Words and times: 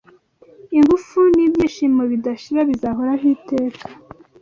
Ingufu 0.77 1.19
nibyishimo 1.35 2.01
bidashira 2.11 2.61
bizahoraho 2.69 3.25
iteka 3.35 3.85